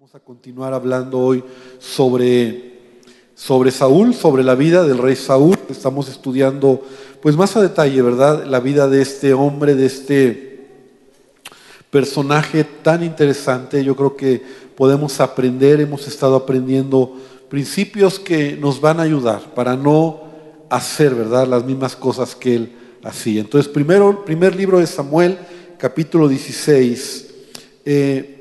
[0.00, 1.44] Vamos a continuar hablando hoy
[1.78, 2.78] sobre,
[3.34, 5.58] sobre Saúl, sobre la vida del rey Saúl.
[5.68, 6.82] Estamos estudiando
[7.20, 8.46] pues más a detalle, ¿verdad?
[8.46, 10.68] La vida de este hombre, de este
[11.90, 13.84] personaje tan interesante.
[13.84, 14.42] Yo creo que
[14.74, 17.18] podemos aprender, hemos estado aprendiendo
[17.50, 20.22] principios que nos van a ayudar para no
[20.70, 21.46] hacer, ¿verdad?
[21.46, 22.72] Las mismas cosas que él
[23.04, 23.42] hacía.
[23.42, 25.36] Entonces, primero, primer libro de Samuel,
[25.76, 27.34] capítulo 16.
[27.84, 28.39] Eh,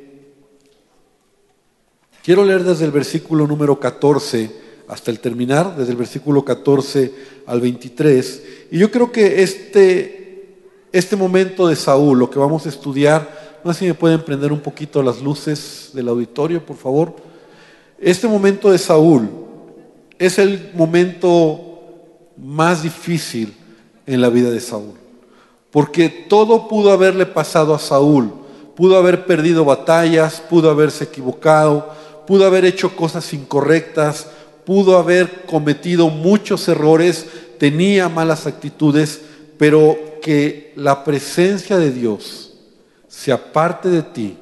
[2.30, 4.52] Quiero leer desde el versículo número 14
[4.88, 7.12] hasta el terminar, desde el versículo 14
[7.48, 8.44] al 23.
[8.70, 10.60] Y yo creo que este,
[10.92, 14.54] este momento de Saúl, lo que vamos a estudiar, no sé si me pueden prender
[14.54, 17.16] un poquito las luces del auditorio, por favor.
[17.98, 19.28] Este momento de Saúl
[20.20, 21.80] es el momento
[22.38, 23.56] más difícil
[24.06, 24.94] en la vida de Saúl.
[25.72, 28.32] Porque todo pudo haberle pasado a Saúl.
[28.76, 31.98] Pudo haber perdido batallas, pudo haberse equivocado,
[32.30, 34.28] pudo haber hecho cosas incorrectas,
[34.64, 37.26] pudo haber cometido muchos errores,
[37.58, 39.22] tenía malas actitudes,
[39.58, 42.54] pero que la presencia de Dios
[43.08, 44.38] se aparte de ti,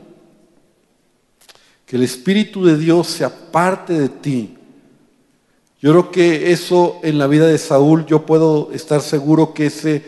[1.86, 4.58] que el Espíritu de Dios se aparte de ti.
[5.82, 10.04] Yo creo que eso en la vida de Saúl, yo puedo estar seguro que ese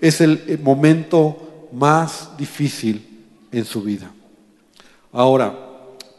[0.00, 3.04] es el momento más difícil
[3.50, 4.08] en su vida.
[5.10, 5.63] Ahora,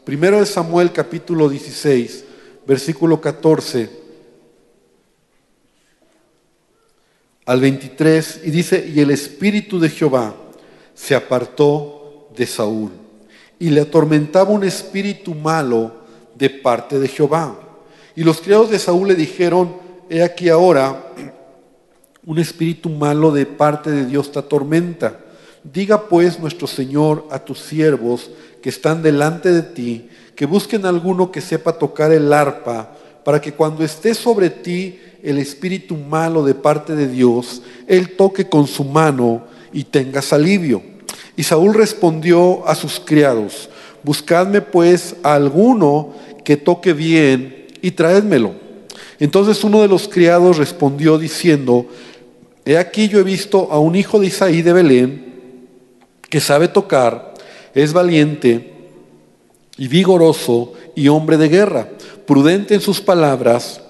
[0.06, 2.24] Primero de Samuel capítulo 16,
[2.64, 3.90] versículo 14
[7.44, 10.36] al 23, y dice, y el espíritu de Jehová
[10.94, 12.92] se apartó de Saúl,
[13.58, 15.92] y le atormentaba un espíritu malo
[16.36, 17.58] de parte de Jehová.
[18.14, 19.76] Y los criados de Saúl le dijeron,
[20.08, 21.14] he aquí ahora,
[22.24, 25.18] un espíritu malo de parte de Dios te atormenta.
[25.64, 28.30] Diga pues nuestro Señor a tus siervos,
[28.66, 32.90] que están delante de ti, que busquen alguno que sepa tocar el arpa,
[33.22, 38.48] para que cuando esté sobre ti el espíritu malo de parte de Dios, él toque
[38.48, 40.82] con su mano y tengas alivio.
[41.36, 43.70] Y Saúl respondió a sus criados,
[44.02, 48.52] buscadme pues a alguno que toque bien y traédmelo.
[49.20, 51.86] Entonces uno de los criados respondió diciendo,
[52.64, 55.68] he aquí yo he visto a un hijo de Isaí de Belén
[56.28, 57.35] que sabe tocar
[57.76, 58.72] es valiente
[59.76, 61.90] y vigoroso y hombre de guerra,
[62.26, 63.82] prudente en sus palabras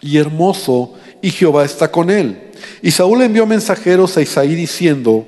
[0.00, 2.50] y hermoso, y Jehová está con él.
[2.80, 5.26] Y Saúl envió mensajeros a Isaí diciendo,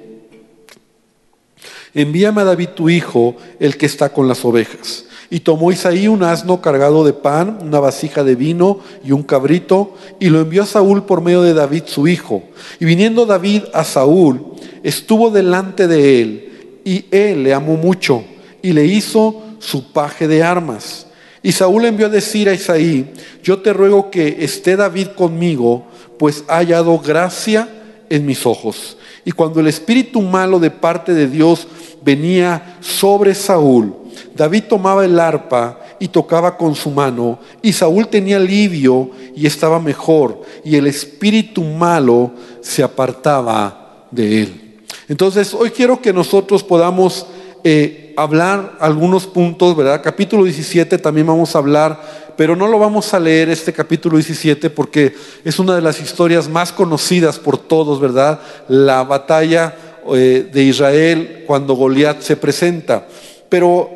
[1.92, 5.04] envíame a David tu hijo, el que está con las ovejas.
[5.28, 9.94] Y tomó Isaí un asno cargado de pan, una vasija de vino y un cabrito,
[10.18, 12.44] y lo envió a Saúl por medio de David su hijo.
[12.80, 16.53] Y viniendo David a Saúl, estuvo delante de él
[16.84, 18.24] y él le amó mucho
[18.62, 21.06] y le hizo su paje de armas.
[21.42, 23.12] Y Saúl envió a decir a Isaí,
[23.42, 25.86] yo te ruego que esté David conmigo,
[26.18, 27.68] pues ha hallado gracia
[28.08, 28.96] en mis ojos.
[29.24, 31.66] Y cuando el espíritu malo de parte de Dios
[32.02, 33.94] venía sobre Saúl,
[34.34, 39.78] David tomaba el arpa y tocaba con su mano, y Saúl tenía alivio y estaba
[39.80, 44.63] mejor, y el espíritu malo se apartaba de él.
[45.08, 47.26] Entonces, hoy quiero que nosotros podamos
[47.62, 50.02] eh, hablar algunos puntos, ¿verdad?
[50.02, 54.70] Capítulo 17 también vamos a hablar, pero no lo vamos a leer este capítulo 17
[54.70, 58.40] porque es una de las historias más conocidas por todos, ¿verdad?
[58.68, 59.76] La batalla
[60.14, 63.06] eh, de Israel cuando Goliat se presenta.
[63.48, 63.90] Pero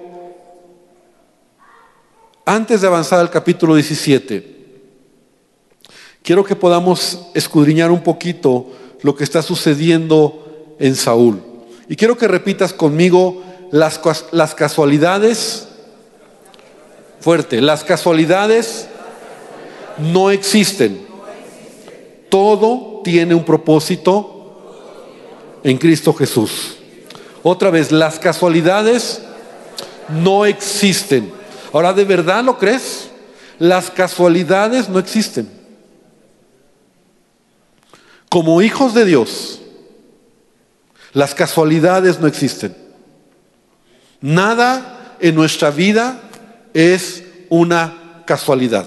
[2.44, 4.56] antes de avanzar al capítulo 17,
[6.22, 10.47] quiero que podamos escudriñar un poquito lo que está sucediendo
[10.78, 11.43] en Saúl.
[11.89, 14.00] Y quiero que repitas conmigo las,
[14.33, 15.69] las casualidades,
[17.21, 18.88] fuerte, las casualidades
[19.99, 21.06] no existen.
[22.28, 24.38] Todo tiene un propósito
[25.65, 26.77] en Cristo Jesús.
[27.43, 29.22] Otra vez, las casualidades
[30.09, 31.33] no existen.
[31.72, 33.08] Ahora, ¿de verdad lo crees?
[33.58, 35.49] Las casualidades no existen.
[38.29, 39.61] Como hijos de Dios,
[41.12, 42.76] las casualidades no existen.
[44.20, 46.20] Nada en nuestra vida
[46.75, 48.87] es una casualidad.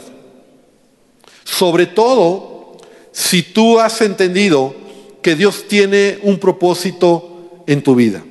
[1.44, 2.78] Sobre todo
[3.12, 4.76] si tú has entendido
[5.22, 8.24] que Dios tiene un propósito en tu vida.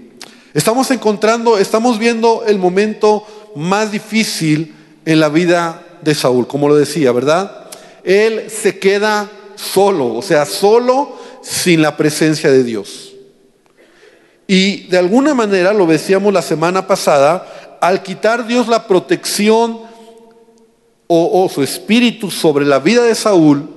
[0.55, 6.77] Estamos encontrando, estamos viendo el momento más difícil en la vida de Saúl, como lo
[6.77, 7.69] decía, ¿verdad?
[8.03, 13.10] Él se queda solo, o sea, solo sin la presencia de Dios.
[14.53, 19.79] Y de alguna manera, lo decíamos la semana pasada, al quitar Dios la protección
[21.07, 23.69] o, su espíritu sobre la vida de Saúl,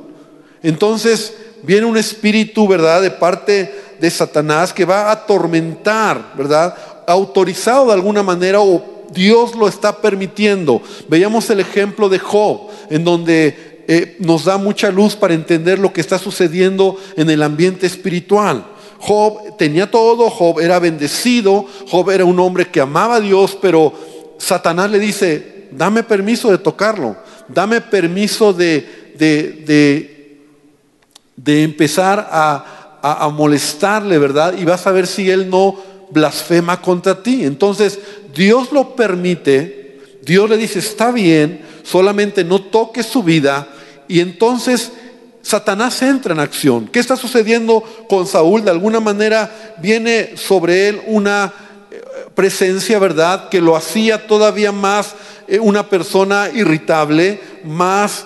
[0.64, 6.76] entonces viene un espíritu, ¿verdad?, de parte de Satanás que va a atormentar, ¿verdad?
[7.06, 8.84] Autorizado de alguna manera o
[9.14, 10.81] Dios lo está permitiendo.
[11.08, 15.94] Veíamos el ejemplo de Job, en donde eh, nos da mucha luz para entender lo
[15.94, 18.73] que está sucediendo en el ambiente espiritual.
[19.06, 23.92] Job tenía todo, Job era bendecido, Job era un hombre que amaba a Dios, pero
[24.38, 27.18] Satanás le dice, dame permiso de tocarlo,
[27.50, 30.40] dame permiso de, de,
[31.36, 34.56] de, empezar a, a, molestarle, ¿verdad?
[34.58, 35.76] Y vas a ver si él no
[36.12, 37.44] blasfema contra ti.
[37.44, 38.00] Entonces,
[38.34, 43.68] Dios lo permite, Dios le dice, está bien, solamente no toques su vida.
[44.08, 44.94] Y entonces
[45.44, 46.88] Satanás entra en acción.
[46.88, 48.63] ¿Qué está sucediendo con Saúl?
[48.63, 51.54] De alguna manera viene sobre él una
[51.92, 52.01] eh,
[52.34, 53.50] presencia, ¿verdad?
[53.50, 55.13] Que lo hacía todavía más
[55.50, 58.24] eh, una persona irritable, más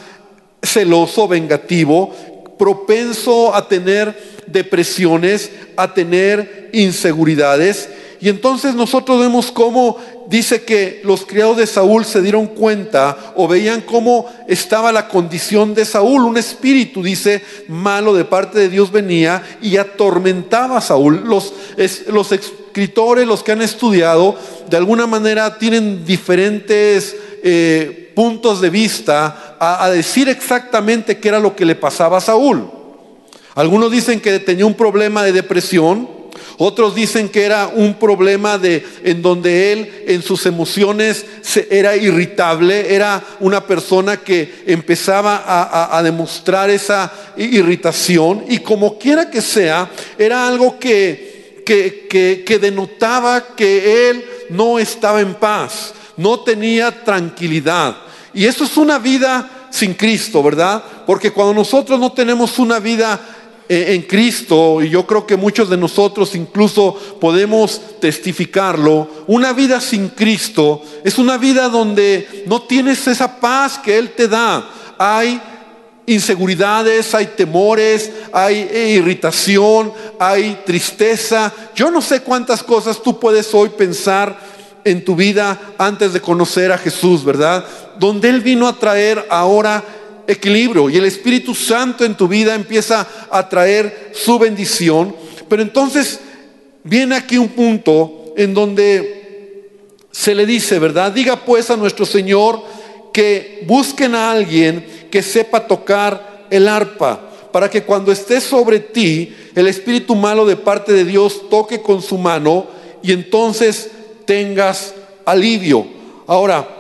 [0.62, 2.14] celoso, vengativo,
[2.60, 4.16] propenso a tener
[4.46, 7.90] depresiones, a tener inseguridades.
[8.20, 9.98] Y entonces nosotros vemos cómo
[10.28, 15.74] dice que los criados de Saúl se dieron cuenta o veían cómo estaba la condición
[15.74, 16.24] de Saúl.
[16.24, 21.24] Un espíritu, dice, malo de parte de Dios venía y atormentaba a Saúl.
[21.26, 21.54] Los,
[22.32, 24.36] escritores, los que han estudiado,
[24.70, 31.40] de alguna manera tienen diferentes eh, puntos de vista a, a decir exactamente qué era
[31.40, 32.72] lo que le pasaba a Saúl.
[33.54, 36.17] Algunos dicen que tenía un problema de depresión,
[36.58, 41.26] otros dicen que era un problema de en donde él en sus emociones
[41.70, 45.44] era irritable, era una persona que empezaba
[45.96, 53.56] a, demostrar esa irritación y como quiera que sea, era algo que, que, que denotaba
[53.56, 57.98] que él no estaba en paz, no tenía tranquilidad.
[58.34, 60.84] Y eso es una vida sin Cristo, ¿verdad?
[61.06, 63.20] Porque cuando nosotros no tenemos una vida
[63.70, 70.10] en Cristo, y yo creo que muchos de nosotros incluso podemos testificarlo, una vida sin
[70.10, 74.70] Cristo es una vida donde no tienes esa paz que Él te da.
[74.98, 75.42] Hay
[76.08, 81.54] inseguridades, hay temores, hay eh, irritación, hay tristeza.
[81.76, 84.40] Yo no sé cuántas cosas tú puedes hoy pensar
[84.86, 87.66] en tu vida antes de conocer a Jesús, ¿verdad?
[88.00, 89.84] Donde Él vino a traer ahora
[90.28, 95.16] equilibrio y el Espíritu Santo en tu vida empieza a traer su bendición.
[95.48, 96.20] Pero entonces
[96.84, 99.70] viene aquí un punto en donde
[100.12, 101.12] se le dice, ¿verdad?
[101.12, 102.62] Diga pues a nuestro Señor
[103.14, 107.20] que busquen a alguien que sepa tocar el arpa,
[107.52, 112.02] para que cuando esté sobre ti el espíritu malo de parte de Dios toque con
[112.02, 112.68] su mano
[113.02, 113.90] y entonces
[114.26, 114.94] tengas
[115.26, 115.88] alivio.
[116.28, 116.77] Ahora,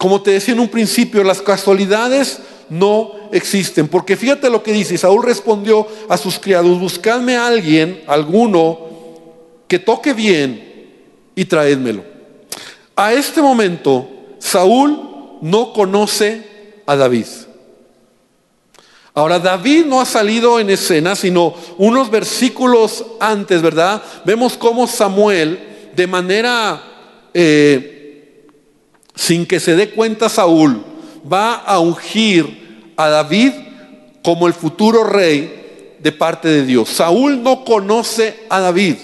[0.00, 3.86] como te decía en un principio, las casualidades no existen.
[3.86, 8.78] Porque fíjate lo que dice, Saúl respondió a sus criados, buscadme a alguien, alguno,
[9.68, 10.88] que toque bien
[11.34, 12.02] y traédmelo.
[12.96, 14.08] A este momento,
[14.38, 16.46] Saúl no conoce
[16.86, 17.26] a David.
[19.12, 24.02] Ahora, David no ha salido en escena, sino unos versículos antes, ¿verdad?
[24.24, 26.84] Vemos cómo Samuel, de manera...
[27.34, 27.98] Eh,
[29.14, 30.84] sin que se dé cuenta Saúl,
[31.30, 33.52] va a ungir a David
[34.22, 36.88] como el futuro rey de parte de Dios.
[36.88, 38.96] Saúl no conoce a David,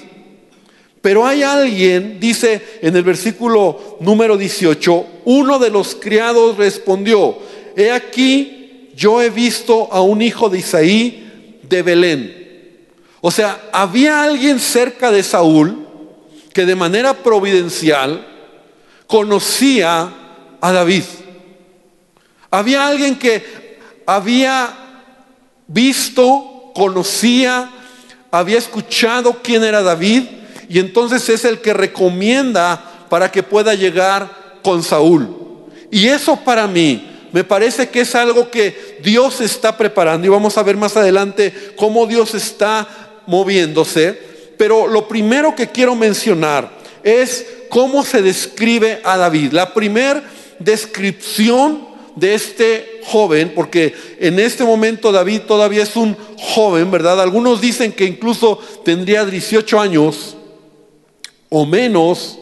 [1.00, 7.38] pero hay alguien, dice en el versículo número 18, uno de los criados respondió,
[7.76, 12.46] he aquí, yo he visto a un hijo de Isaí de Belén.
[13.20, 15.86] O sea, había alguien cerca de Saúl
[16.52, 18.26] que de manera providencial,
[19.06, 20.12] conocía
[20.60, 21.04] a David.
[22.50, 24.72] Había alguien que había
[25.66, 27.70] visto, conocía,
[28.30, 30.24] había escuchado quién era David
[30.68, 35.28] y entonces es el que recomienda para que pueda llegar con Saúl.
[35.90, 40.56] Y eso para mí me parece que es algo que Dios está preparando y vamos
[40.56, 42.88] a ver más adelante cómo Dios está
[43.26, 44.18] moviéndose.
[44.56, 46.70] Pero lo primero que quiero mencionar
[47.02, 49.52] es cómo se describe a David.
[49.52, 50.22] La primera
[50.58, 57.20] descripción de este joven, porque en este momento David todavía es un joven, ¿verdad?
[57.20, 60.36] Algunos dicen que incluso tendría 18 años
[61.50, 62.38] o menos,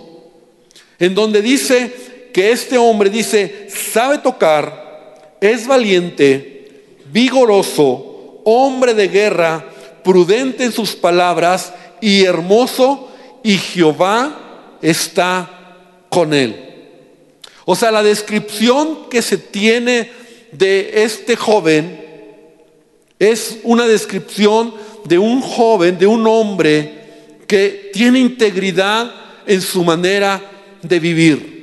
[0.99, 9.71] en donde dice que este hombre dice, sabe tocar, es valiente, vigoroso, hombre de guerra,
[10.03, 13.11] prudente en sus palabras y hermoso,
[13.43, 14.44] y Jehová
[14.85, 15.51] está
[16.11, 16.55] con él.
[17.65, 20.11] O sea, la descripción que se tiene
[20.53, 22.05] de este joven
[23.19, 24.75] es una descripción
[25.05, 27.05] de un joven, de un hombre
[27.47, 29.11] que tiene integridad
[29.47, 30.41] en su manera
[30.83, 31.55] de vivir.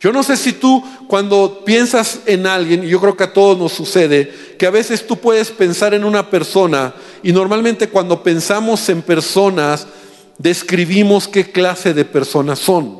[0.00, 3.58] Yo no sé si tú cuando piensas en alguien, y yo creo que a todos
[3.58, 8.88] nos sucede, que a veces tú puedes pensar en una persona y normalmente cuando pensamos
[8.88, 9.86] en personas
[10.40, 12.98] describimos qué clase de personas son.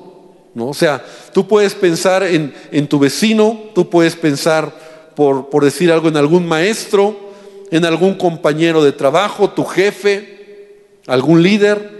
[0.54, 0.68] ¿no?
[0.68, 5.90] O sea, tú puedes pensar en, en tu vecino, tú puedes pensar, por, por decir
[5.90, 7.16] algo, en algún maestro,
[7.70, 11.98] en algún compañero de trabajo, tu jefe, algún líder.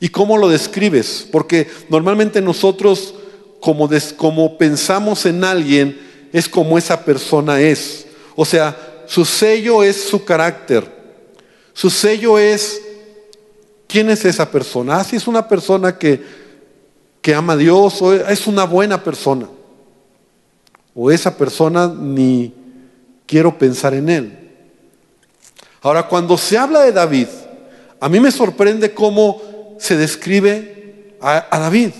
[0.00, 1.26] ¿Y cómo lo describes?
[1.30, 3.14] Porque normalmente nosotros
[3.60, 6.00] como, como pensamos en alguien,
[6.32, 8.06] es como esa persona es.
[8.34, 10.98] O sea, su sello es su carácter.
[11.72, 12.82] Su sello es
[13.88, 15.00] quién es esa persona.
[15.00, 16.22] Ah, si es una persona que,
[17.20, 19.48] que ama a Dios o es una buena persona.
[20.94, 22.54] O esa persona ni
[23.26, 24.38] quiero pensar en él.
[25.80, 27.28] Ahora, cuando se habla de David,
[27.98, 31.90] a mí me sorprende cómo se describe a David.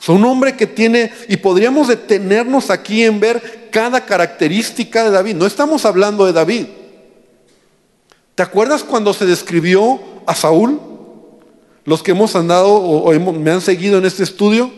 [0.00, 5.34] Es un hombre que tiene, y podríamos detenernos aquí en ver cada característica de David.
[5.34, 6.66] No estamos hablando de David.
[8.38, 10.80] ¿Te acuerdas cuando se describió a Saúl?
[11.84, 14.70] Los que hemos andado o, me han seguido en este estudio.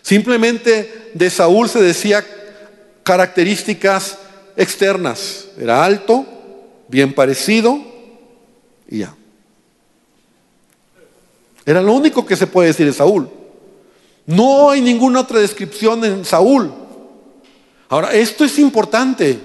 [0.00, 2.24] Simplemente de Saúl se decía
[3.02, 4.16] características
[4.56, 5.48] externas.
[5.58, 6.24] Era alto,
[6.88, 7.78] bien parecido
[8.88, 9.14] y ya.
[11.66, 13.28] Era lo único que se puede decir de Saúl.
[14.24, 16.72] No hay ninguna otra descripción en Saúl.
[17.90, 19.38] Ahora, esto es importante,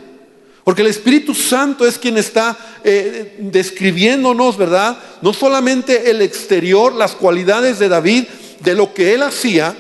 [0.66, 4.98] porque el Espíritu Santo es quien está eh, describiéndonos, ¿verdad?
[5.22, 8.26] No solamente el exterior, las cualidades de David,
[8.60, 9.78] de lo que él hacía,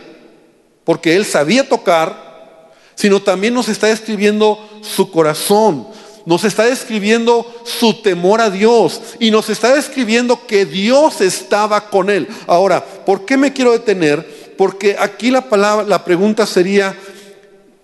[0.85, 5.87] porque él sabía tocar, sino también nos está describiendo su corazón,
[6.25, 12.09] nos está describiendo su temor a Dios y nos está describiendo que Dios estaba con
[12.09, 12.27] él.
[12.47, 14.45] Ahora, ¿por qué me quiero detener?
[14.57, 16.95] porque aquí la palabra, la pregunta sería,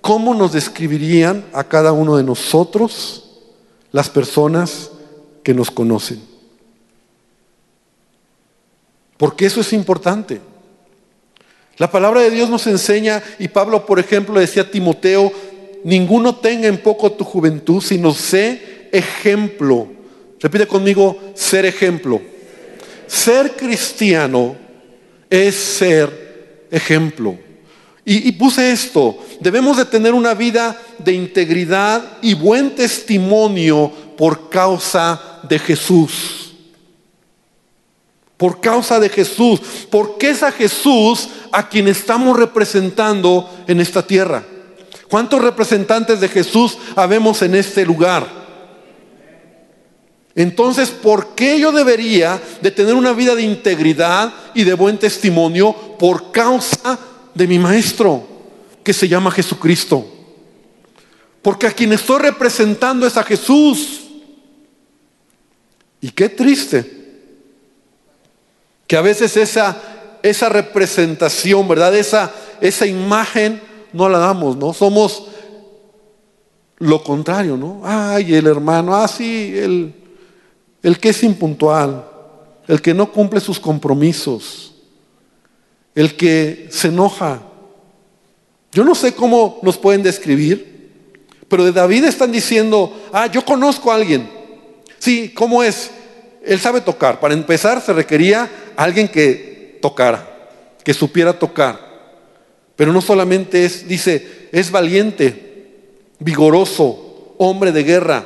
[0.01, 3.23] ¿cómo nos describirían a cada uno de nosotros
[3.91, 4.91] las personas
[5.43, 6.21] que nos conocen?
[9.17, 10.41] Porque eso es importante.
[11.77, 15.31] La palabra de Dios nos enseña, y Pablo, por ejemplo, decía a Timoteo,
[15.83, 19.87] ninguno tenga en poco tu juventud, sino sé ejemplo.
[20.39, 22.21] Repite conmigo, ser ejemplo.
[23.07, 24.55] Ser cristiano
[25.29, 27.37] es ser ejemplo.
[28.03, 35.39] Y, puse esto, debemos de tener una vida de integridad y buen testimonio por causa
[35.47, 36.53] de Jesús.
[38.37, 44.43] Por causa de Jesús, porque es a Jesús a quien estamos representando en esta tierra.
[45.07, 48.41] ¿Cuántos representantes de Jesús habemos en este lugar?
[50.33, 55.75] Entonces, ¿por qué yo debería de tener una vida de integridad y de buen testimonio
[55.99, 56.97] por causa
[57.33, 58.23] de mi maestro,
[58.83, 60.05] que se llama Jesucristo?
[61.41, 64.01] Porque a quien estoy representando es a Jesús.
[65.99, 66.99] Y qué triste
[68.87, 69.81] que a veces esa,
[70.23, 71.95] esa representación, ¿verdad?
[71.95, 73.61] Esa, esa imagen
[73.93, 74.73] no la damos, ¿no?
[74.73, 75.27] Somos
[76.77, 77.81] lo contrario, ¿no?
[77.83, 80.01] Ay, el hermano, ah, sí, el
[80.83, 82.05] el que es impuntual,
[82.67, 84.70] el que no cumple sus compromisos,
[85.95, 87.41] el que se enoja.
[88.71, 90.89] Yo no sé cómo nos pueden describir,
[91.47, 94.29] pero de David están diciendo, ah, yo conozco a alguien.
[94.99, 95.91] Sí, ¿cómo es?
[96.45, 97.19] Él sabe tocar.
[97.19, 100.27] Para empezar se requería alguien que tocara,
[100.83, 101.91] que supiera tocar.
[102.75, 105.73] Pero no solamente es, dice, es valiente,
[106.19, 108.25] vigoroso, hombre de guerra,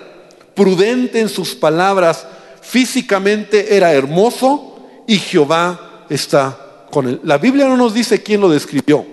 [0.54, 2.28] prudente en sus palabras,
[2.62, 6.65] físicamente era hermoso y Jehová está
[7.02, 9.06] La Biblia no nos dice quién lo describió,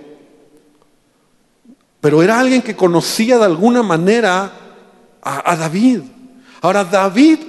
[1.99, 4.51] pero era alguien que conocía de alguna manera
[5.21, 6.01] a, David.
[6.61, 7.39] Ahora David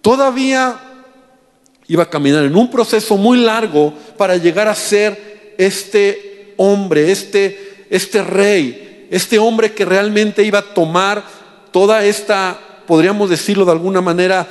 [0.00, 0.78] todavía
[1.86, 7.86] iba a caminar en un proceso muy largo para llegar a ser este hombre, este,
[7.90, 11.24] este rey, este hombre que realmente iba a tomar
[11.72, 14.46] toda esta, podríamos decirlo de alguna manera,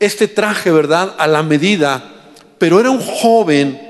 [0.00, 2.12] este traje, ¿verdad?, a la medida,
[2.58, 3.87] pero era un joven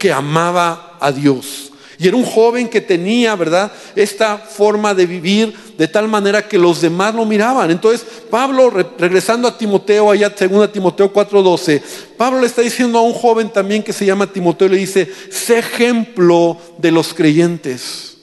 [0.00, 1.70] que amaba a Dios.
[1.98, 3.70] Y era un joven que tenía, ¿verdad?
[3.94, 7.70] Esta forma de vivir de tal manera que los demás lo miraban.
[7.70, 11.82] Entonces, Pablo, regresando a Timoteo, allá 2 Timoteo 4:12,
[12.16, 15.58] Pablo le está diciendo a un joven también que se llama Timoteo, le dice, sé
[15.58, 18.16] ejemplo de los creyentes.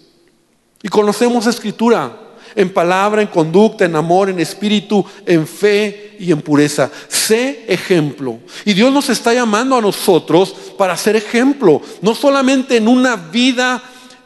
[0.81, 6.41] Y conocemos escritura en palabra, en conducta, en amor, en espíritu, en fe y en
[6.41, 6.89] pureza.
[7.07, 8.39] Sé ejemplo.
[8.65, 13.81] Y Dios nos está llamando a nosotros para ser ejemplo, no solamente en una vida...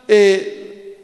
[0.08, 0.58] Eh,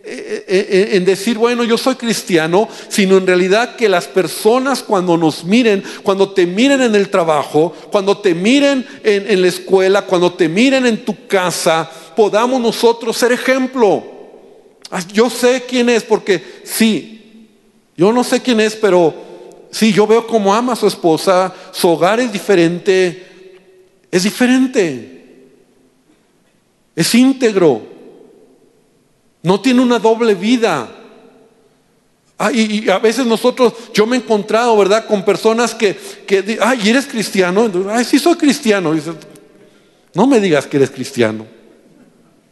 [0.10, 5.18] eh, eh, en decir, bueno, yo soy cristiano, sino en realidad que las personas cuando
[5.18, 10.04] nos miren, cuando te miren en el trabajo, cuando te miren en, en la escuela,
[10.04, 14.17] cuando te miren en tu casa, podamos nosotros ser ejemplo.
[14.90, 17.50] Ah, yo sé quién es porque sí,
[17.98, 19.14] yo no sé quién es, pero
[19.70, 23.26] sí, yo veo cómo ama a su esposa, su hogar es diferente,
[24.10, 25.24] es diferente,
[26.96, 27.82] es íntegro,
[29.44, 30.90] no tiene una doble vida.
[32.40, 36.88] Ah, y, a veces nosotros, yo me he encontrado, ¿verdad?, con personas que, que ay,
[36.88, 37.70] ¿eres cristiano?
[37.90, 38.94] Ay, sí soy cristiano.
[40.14, 41.57] no me digas que eres cristiano.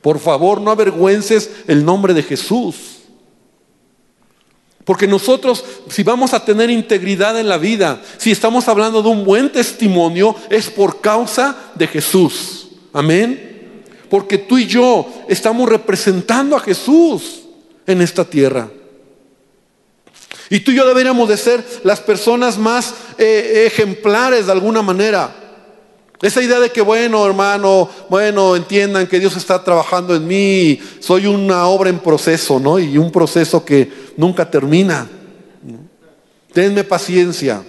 [0.05, 2.75] Por favor, no avergüences el nombre de Jesús.
[4.83, 9.25] Porque nosotros, si vamos a tener integridad en la vida, si estamos hablando de un
[9.25, 12.67] buen testimonio, es por causa de Jesús.
[12.93, 13.81] Amén.
[14.07, 17.41] Porque tú y yo estamos representando a Jesús
[17.87, 18.69] en esta tierra.
[20.51, 25.44] Y tú y yo deberíamos de ser las personas más eh, ejemplares de alguna manera.
[26.25, 31.27] Esa idea de que, bueno, hermano, bueno, entiendan que Dios está trabajando en mí, soy
[31.27, 32.79] una obra en proceso, ¿no?
[32.79, 35.07] Y un proceso que nunca termina.
[36.51, 37.63] Tenme paciencia.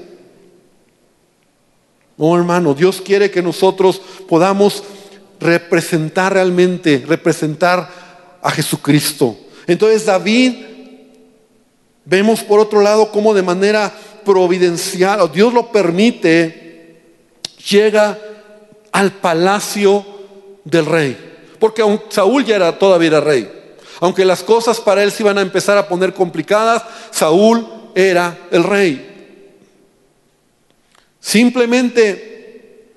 [2.16, 4.82] No, hermano, Dios quiere que nosotros podamos
[5.38, 9.36] representar realmente, representar a Jesucristo.
[9.66, 10.54] Entonces David,
[12.06, 13.92] vemos por otro lado cómo de manera
[14.24, 17.02] providencial, o Dios lo permite,
[17.68, 18.18] llega
[18.96, 20.06] al palacio
[20.64, 21.18] del rey.
[21.60, 23.46] Porque Saúl ya era, todavía rey.
[24.00, 28.64] Aunque las cosas para él se iban a empezar a poner complicadas, Saúl era el
[28.64, 29.42] rey.
[31.20, 32.94] Simplemente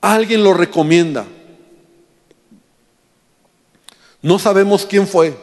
[0.00, 1.26] alguien lo recomienda.
[4.22, 5.36] No sabemos quién fue.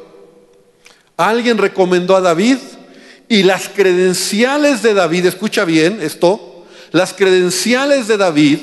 [1.18, 2.60] Alguien recomendó a David
[3.28, 8.60] y las credenciales de David, escucha bien esto, las credenciales de David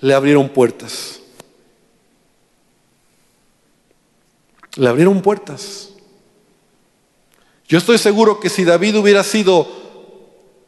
[0.00, 1.20] le abrieron puertas.
[4.76, 5.90] Le abrieron puertas.
[7.66, 9.66] Yo estoy seguro que si David hubiera sido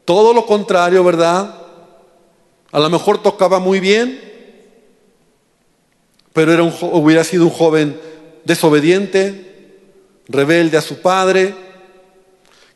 [0.05, 1.55] todo lo contrario, ¿verdad?
[2.73, 4.21] A lo mejor tocaba muy bien,
[6.33, 8.01] pero era un, hubiera sido un joven
[8.45, 9.79] desobediente,
[10.29, 11.55] rebelde a su padre,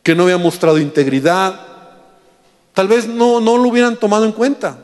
[0.02, 1.60] que no había mostrado integridad.
[2.72, 4.83] Tal vez no, no lo hubieran tomado en cuenta.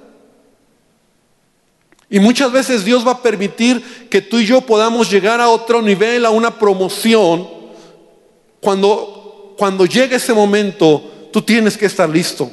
[2.12, 5.80] Y muchas veces Dios va a permitir que tú y yo podamos llegar a otro
[5.80, 7.48] nivel, a una promoción.
[8.60, 12.50] Cuando, cuando llegue ese momento, tú tienes que estar listo.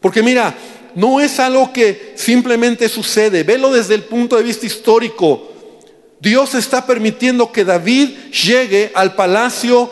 [0.00, 0.56] Porque mira,
[0.94, 3.42] no es algo que simplemente sucede.
[3.42, 5.50] Velo desde el punto de vista histórico.
[6.20, 9.90] Dios está permitiendo que David llegue al palacio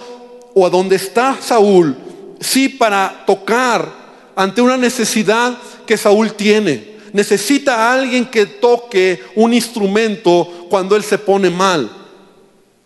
[0.55, 1.97] o a donde está Saúl,
[2.39, 4.05] sí, para tocar
[4.37, 11.05] ante una necesidad que Saúl tiene necesita a alguien que toque un instrumento cuando él
[11.05, 11.89] se pone mal.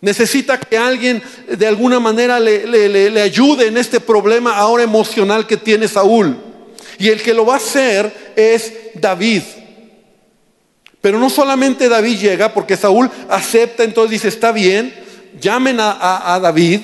[0.03, 5.89] Necesita que alguien de alguna manera le, ayude en este problema ahora emocional que tiene
[5.89, 6.37] Saúl.
[6.99, 9.43] Y el que lo va a hacer es David.
[11.01, 14.95] Pero no solamente David llega, porque Saúl acepta, entonces dice, está bien,
[15.41, 16.81] llamen a, a David.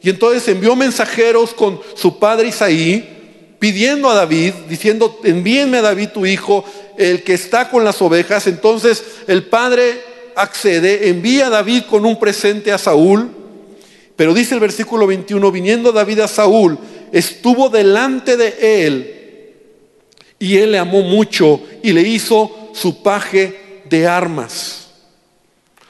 [0.00, 3.17] Y entonces envió mensajeros con su padre Isaí
[3.58, 6.64] pidiendo a David, diciendo, envíenme a David tu hijo,
[6.96, 8.46] el que está con las ovejas.
[8.46, 10.00] Entonces el padre
[10.36, 13.30] accede, envía a David con un presente a Saúl.
[14.16, 16.78] Pero dice el versículo 21, viniendo David a Saúl,
[17.12, 19.14] estuvo delante de él
[20.38, 24.88] y él le amó mucho y le hizo su paje de armas.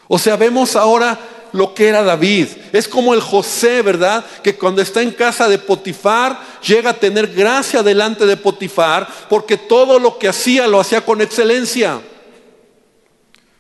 [0.09, 1.19] O sea, vemos ahora
[1.53, 2.49] lo que era David.
[2.73, 4.25] Es como el José, ¿verdad?
[4.43, 9.57] Que cuando está en casa de Potifar, llega a tener gracia delante de Potifar, porque
[9.57, 12.01] todo lo que hacía lo hacía con excelencia.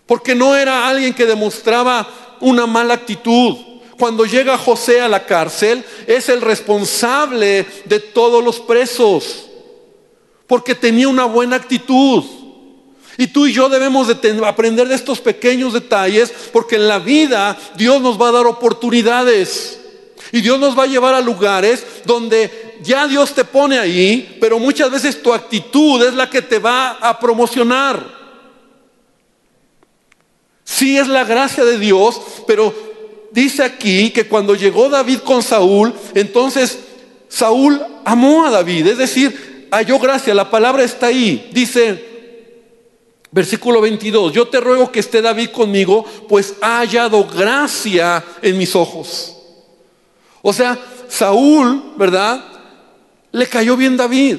[0.07, 2.09] Porque no era alguien que demostraba
[2.41, 3.57] una mala actitud.
[3.99, 9.47] Cuando llega José a la cárcel, es el responsable de todos los presos,
[10.47, 12.25] porque tenía una buena actitud.
[13.21, 17.59] Y tú y yo debemos de aprender de estos pequeños detalles porque en la vida
[17.77, 19.81] Dios nos va a dar oportunidades.
[20.31, 24.61] Y Dios nos va a llevar a lugares donde ya Dios te pone ahí, pero
[24.61, 28.19] muchas veces tu actitud es la que te va a promocionar.
[30.63, 32.73] Sí es la gracia de Dios, pero
[33.33, 36.79] dice aquí que cuando llegó David con Saúl, entonces
[37.29, 41.51] Saúl amó a David, es decir, halló gracia, la palabra está ahí.
[41.53, 42.08] Dice,
[43.31, 48.75] Versículo 22, yo te ruego que esté David conmigo, pues ha hallado gracia en mis
[48.75, 49.37] ojos.
[50.41, 52.43] O sea, Saúl, ¿verdad?
[53.33, 54.39] Le cayó bien David.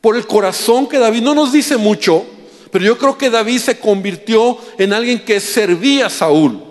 [0.00, 2.24] Por el corazón que David no nos dice mucho,
[2.72, 6.62] pero yo creo que David se convirtió en alguien que servía a Saúl.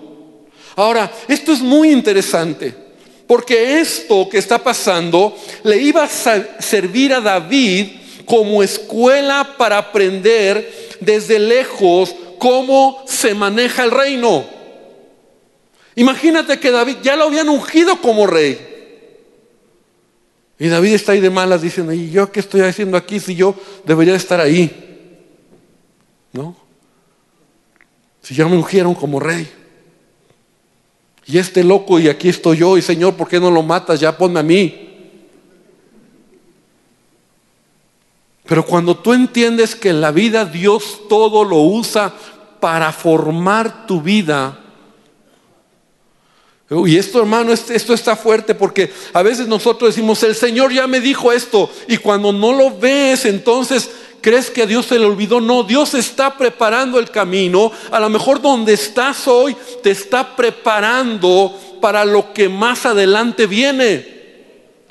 [0.76, 2.74] Ahora, esto es muy interesante,
[3.26, 6.10] porque esto que está pasando le iba a
[6.62, 7.88] servir a David
[8.28, 14.46] como escuela para aprender desde lejos cómo se maneja el reino.
[15.96, 18.60] Imagínate que David ya lo habían ungido como rey.
[20.60, 23.56] Y David está ahí de malas diciendo, ¿y yo qué estoy haciendo aquí si yo
[23.86, 24.72] debería estar ahí?
[26.34, 26.56] ¿No?
[28.22, 29.48] Si ya me ungieron como rey.
[31.26, 34.00] Y este loco y aquí estoy yo y Señor, ¿por qué no lo matas?
[34.00, 34.87] Ya ponme a mí.
[38.48, 42.14] Pero cuando tú entiendes que en la vida Dios todo lo usa
[42.60, 44.60] para formar tu vida,
[46.70, 51.00] y esto, hermano, esto está fuerte porque a veces nosotros decimos, el Señor ya me
[51.00, 55.40] dijo esto, y cuando no lo ves, entonces crees que a Dios se le olvidó.
[55.40, 57.72] No, Dios está preparando el camino.
[57.92, 64.17] A lo mejor donde estás hoy te está preparando para lo que más adelante viene.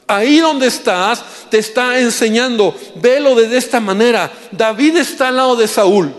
[0.06, 2.74] Ahí donde estás, te está enseñando.
[2.96, 4.32] Velo de esta manera.
[4.52, 6.14] David está al lado de Saúl.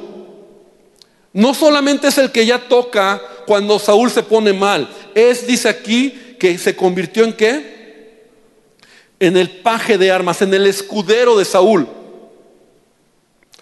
[1.32, 4.89] No solamente es el que ya toca cuando Saúl se pone mal.
[5.15, 8.28] Es, dice aquí, que se convirtió en qué?
[9.19, 11.88] En el paje de armas, en el escudero de Saúl.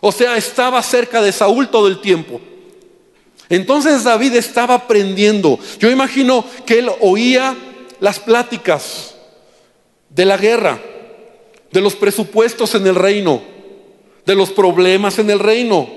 [0.02, 2.42] O sea, estaba cerca de Saúl todo el tiempo.
[3.50, 5.60] Entonces David estaba aprendiendo.
[5.80, 7.56] Yo imagino que él oía
[8.00, 9.15] las pláticas
[10.16, 10.80] de la guerra,
[11.72, 13.42] de los presupuestos en el reino,
[14.26, 15.90] de los problemas en el reino,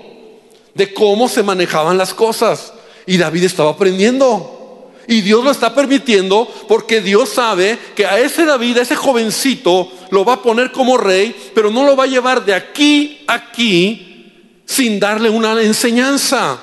[0.75, 2.73] de cómo se manejaban las cosas.
[3.07, 4.91] Y David estaba aprendiendo.
[5.07, 9.91] Y Dios lo está permitiendo porque Dios sabe que a ese David, a ese jovencito,
[10.11, 13.35] lo va a poner como rey, pero no lo va a llevar de aquí a
[13.35, 16.61] aquí sin darle una enseñanza.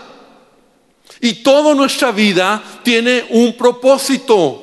[1.22, 4.62] Y toda nuestra vida tiene un propósito.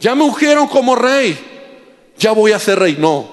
[0.00, 1.51] Ya me ungieron como rey
[2.22, 2.96] ya voy a ser rey.
[2.98, 3.28] No.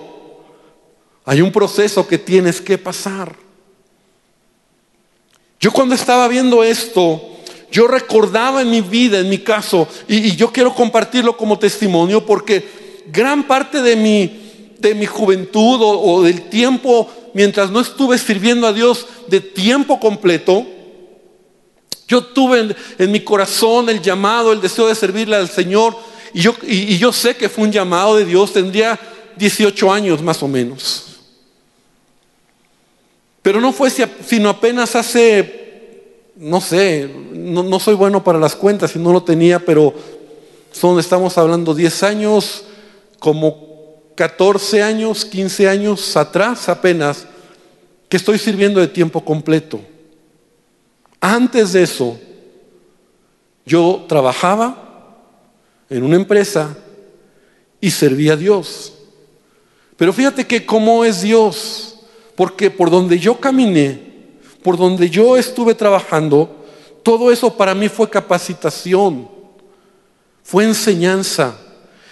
[1.23, 3.35] Hay un proceso que tienes que pasar.
[5.59, 7.21] Yo cuando estaba viendo esto,
[7.71, 13.03] yo recordaba en mi vida, en mi caso, y, yo quiero compartirlo como testimonio porque
[13.11, 18.73] gran parte de mi, de mi juventud o, del tiempo, mientras no estuve sirviendo a
[18.73, 20.65] Dios de tiempo completo,
[22.07, 25.95] yo tuve en mi corazón el llamado, el deseo de servirle al Señor
[26.33, 28.99] y yo, y, yo sé que fue un llamado de Dios, tendría
[29.35, 31.05] 18 años más o menos.
[33.41, 38.99] Pero no fue sino apenas hace, no sé, no, soy bueno para las cuentas y
[38.99, 39.93] no lo tenía, pero
[40.71, 42.65] son, estamos hablando 10 años,
[43.17, 47.25] como 14 años, 15 años atrás apenas,
[48.09, 49.79] que estoy sirviendo de tiempo completo.
[51.21, 52.19] Antes de eso,
[53.65, 54.88] yo trabajaba,
[55.89, 56.75] en una empresa
[57.81, 58.93] y servía a Dios.
[59.97, 61.99] Pero fíjate que cómo es Dios,
[62.35, 64.01] porque por donde yo caminé,
[64.63, 66.65] por donde yo estuve trabajando,
[67.03, 69.29] todo eso para mí fue capacitación,
[70.43, 71.57] fue enseñanza.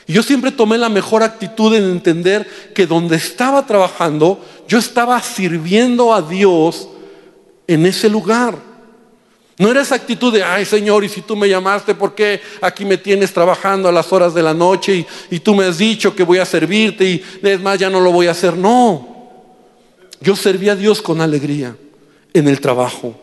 [0.06, 5.22] Y yo siempre tomé la mejor actitud en entender que donde estaba trabajando, yo estaba
[5.22, 6.88] sirviendo a Dios
[7.68, 8.67] en ese lugar.
[9.58, 12.86] No era esa actitud de, ay Señor, y si tú me llamaste, ¿por qué aquí
[12.86, 16.16] me tienes trabajando a las horas de la noche y, y tú me has dicho
[16.16, 18.56] que voy a servirte y es más, ya no lo voy a hacer?
[18.56, 19.16] No.
[20.22, 21.76] Yo serví a Dios con alegría
[22.34, 23.16] en el trabajo.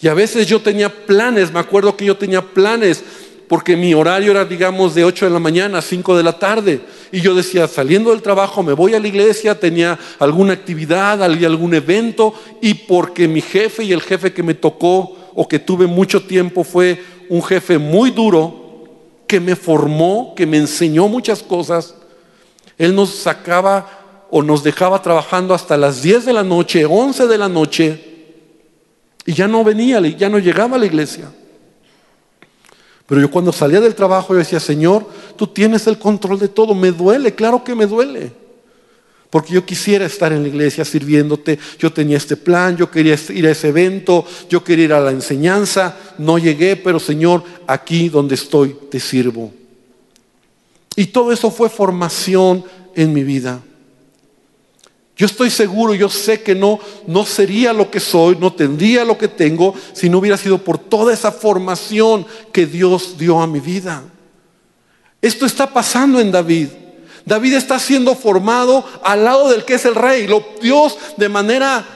[0.00, 3.02] Y a veces yo tenía planes, me acuerdo que yo tenía planes
[3.52, 6.80] porque mi horario era, digamos, de 8 de la mañana a 5 de la tarde.
[7.12, 11.74] Y yo decía, saliendo del trabajo, me voy a la iglesia, tenía alguna actividad, algún
[11.74, 16.22] evento, y porque mi jefe y el jefe que me tocó o que tuve mucho
[16.22, 18.88] tiempo fue un jefe muy duro,
[19.26, 21.94] que me formó, que me enseñó muchas cosas,
[22.78, 27.36] él nos sacaba o nos dejaba trabajando hasta las 10 de la noche, 11 de
[27.36, 28.02] la noche,
[29.26, 31.30] y ya no venía, ya no llegaba a la iglesia.
[33.12, 36.74] Pero yo cuando salía del trabajo yo decía, Señor, tú tienes el control de todo,
[36.74, 38.32] me duele, claro que me duele.
[39.28, 43.46] Porque yo quisiera estar en la iglesia sirviéndote, yo tenía este plan, yo quería ir
[43.46, 48.34] a ese evento, yo quería ir a la enseñanza, no llegué, pero Señor, aquí donde
[48.34, 49.52] estoy te sirvo.
[50.96, 53.60] Y todo eso fue formación en mi vida.
[55.16, 59.18] Yo estoy seguro, yo sé que no, no sería lo que soy, no tendría lo
[59.18, 63.60] que tengo si no hubiera sido por toda esa formación que Dios dio a mi
[63.60, 64.02] vida.
[65.20, 66.68] Esto está pasando en David.
[67.24, 70.26] David está siendo formado al lado del que es el rey.
[70.60, 71.86] Dios de manera,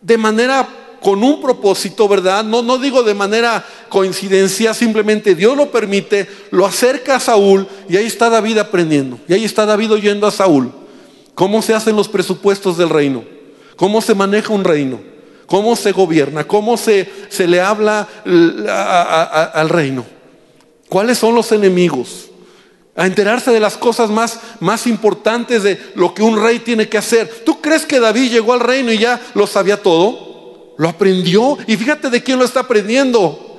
[0.00, 0.68] de manera
[1.00, 2.44] con un propósito, ¿verdad?
[2.44, 7.96] No, no digo de manera coincidencia, simplemente Dios lo permite, lo acerca a Saúl y
[7.96, 9.18] ahí está David aprendiendo.
[9.28, 10.83] Y ahí está David oyendo a Saúl.
[11.34, 13.24] ¿Cómo se hacen los presupuestos del reino?
[13.76, 15.00] ¿Cómo se maneja un reino?
[15.46, 16.46] ¿Cómo se gobierna?
[16.46, 18.08] ¿Cómo se, se le habla
[19.54, 20.04] al reino?
[20.88, 22.30] ¿Cuáles son los enemigos?
[22.96, 26.98] A enterarse de las cosas más, más importantes de lo que un rey tiene que
[26.98, 27.42] hacer.
[27.44, 30.74] ¿Tú crees que David llegó al reino y ya lo sabía todo?
[30.78, 31.58] Lo aprendió.
[31.66, 33.58] Y fíjate de quién lo está aprendiendo.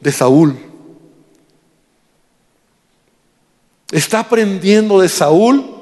[0.00, 0.56] De Saúl.
[3.90, 5.77] Está aprendiendo de Saúl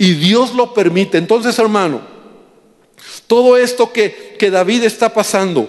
[0.00, 1.18] y Dios lo permite.
[1.18, 2.00] Entonces, hermano,
[3.26, 5.68] todo esto que, que David está pasando,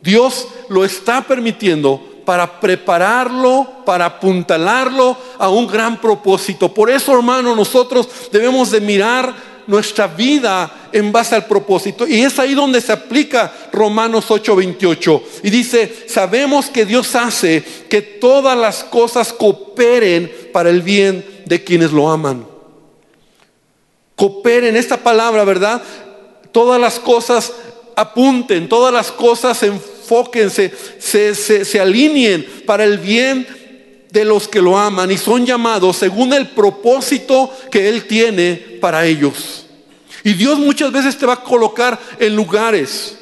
[0.00, 6.72] Dios lo está permitiendo para prepararlo, para apuntalarlo a un gran propósito.
[6.72, 9.34] Por eso, hermano, nosotros debemos de mirar
[9.66, 12.08] nuestra vida en base al propósito.
[12.08, 15.22] Y es ahí donde se aplica Romanos 8:28.
[15.42, 21.62] Y dice, sabemos que Dios hace que todas las cosas cooperen para el bien de
[21.62, 22.57] quienes lo aman
[24.18, 25.80] cooperen, esta palabra, ¿verdad?
[26.50, 27.52] Todas las cosas
[27.94, 33.46] apunten, todas las cosas enfóquense, se, se, alineen para el bien
[34.10, 39.06] de los que lo aman y son llamados según el propósito que Él tiene para
[39.06, 39.66] ellos.
[40.24, 43.16] Y Dios muchas veces te va a colocar en lugares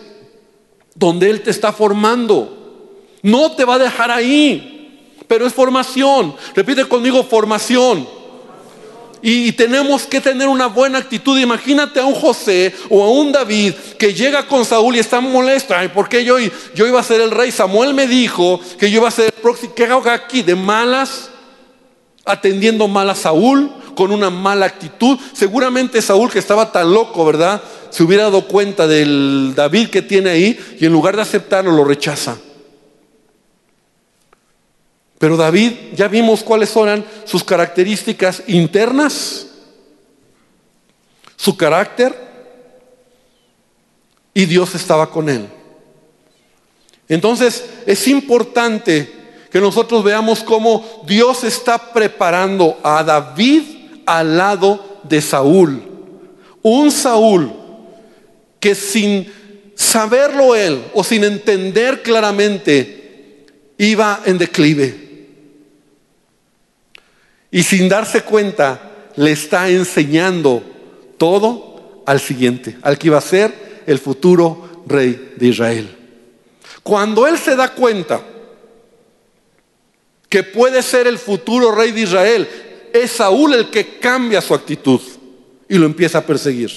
[0.94, 2.88] donde Él te está formando.
[3.20, 6.34] No te va a dejar ahí, pero es formación.
[6.54, 8.08] Repite conmigo, formación.
[9.22, 11.38] Y tenemos que tener una buena actitud.
[11.38, 15.74] Imagínate a un José o a un David que llega con Saúl y está molesto.
[15.74, 17.50] Ay, ¿por qué yo, iba a ser el rey?
[17.50, 19.74] Samuel me dijo que yo iba a ser el próximo.
[19.74, 20.42] ¿Qué hago aquí?
[20.42, 21.30] De malas,
[22.24, 25.18] atendiendo mal a Saúl, con una mala actitud.
[25.32, 27.62] Seguramente Saúl, que estaba tan loco, ¿verdad?
[27.90, 31.84] Se hubiera dado cuenta del David que tiene ahí y en lugar de aceptarlo, lo
[31.84, 32.36] rechaza.
[35.18, 39.46] Pero David, ya vimos cuáles eran sus características internas,
[41.36, 42.14] su carácter,
[44.34, 45.48] y Dios estaba con él.
[47.08, 49.10] Entonces es importante
[49.50, 53.62] que nosotros veamos cómo Dios está preparando a David
[54.04, 55.82] al lado de Saúl.
[56.60, 57.50] Un Saúl
[58.60, 59.32] que sin
[59.74, 63.46] saberlo él o sin entender claramente
[63.78, 65.05] iba en declive
[67.56, 70.62] y sin darse cuenta le está enseñando
[71.16, 75.96] todo al siguiente, al que iba a ser el futuro rey de Israel.
[76.82, 78.20] Cuando él se da cuenta
[80.28, 82.46] que puede ser el futuro rey de Israel,
[82.92, 85.00] es Saúl el que cambia su actitud
[85.66, 86.70] y lo empieza a perseguir.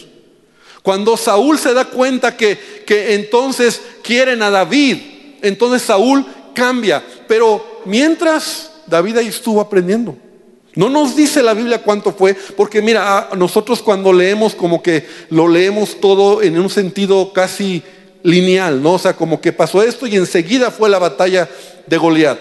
[0.82, 4.96] Cuando Saúl se da cuenta que, que entonces quieren a David,
[5.42, 7.04] entonces Saúl cambia.
[7.28, 10.29] Pero mientras David ahí estuvo aprendiendo.
[10.76, 15.48] No nos dice la Biblia cuánto fue, porque mira, nosotros cuando leemos como que lo
[15.48, 17.82] leemos todo en un sentido casi
[18.24, 18.94] lineal, ¿no?
[18.94, 21.50] O sea, como que pasó esto y enseguida fue la batalla
[21.88, 22.40] de Goliat.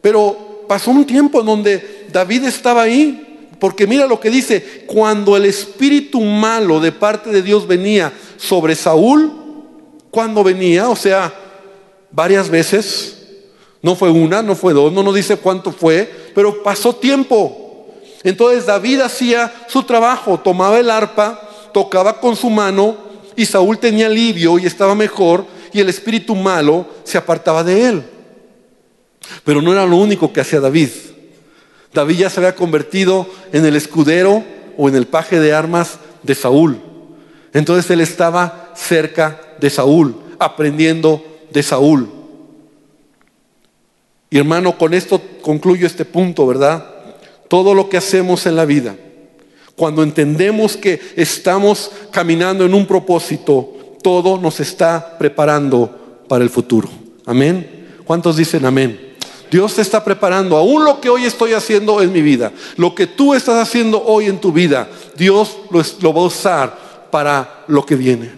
[0.00, 5.36] Pero pasó un tiempo en donde David estaba ahí, porque mira lo que dice, cuando
[5.36, 9.32] el espíritu malo de parte de Dios venía sobre Saúl,
[10.10, 11.34] cuando venía, o sea,
[12.10, 13.17] varias veces,
[13.82, 17.86] no fue una, no fue dos, no nos dice cuánto fue, pero pasó tiempo.
[18.24, 21.40] Entonces David hacía su trabajo, tomaba el arpa,
[21.72, 22.96] tocaba con su mano
[23.36, 28.04] y Saúl tenía alivio y estaba mejor y el espíritu malo se apartaba de él.
[29.44, 30.88] Pero no era lo único que hacía David.
[31.92, 34.42] David ya se había convertido en el escudero
[34.76, 36.80] o en el paje de armas de Saúl.
[37.52, 42.17] Entonces él estaba cerca de Saúl, aprendiendo de Saúl.
[44.30, 46.84] Y hermano, con esto concluyo este punto, ¿verdad?
[47.48, 48.96] Todo lo que hacemos en la vida,
[49.76, 56.88] Cuando entendemos que estamos caminando en un propósito, todo nos está preparando para el futuro.
[57.24, 57.86] Amén.
[58.04, 59.14] ¿Cuántos dicen amén?
[59.50, 63.06] Dios te está preparando, aún lo que hoy estoy haciendo en mi vida, lo que
[63.06, 67.86] tú estás haciendo hoy en tu vida, Dios lo, lo va a usar para lo
[67.86, 68.30] que viene.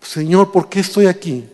[0.00, 1.44] Señor, ¿por qué estoy aquí?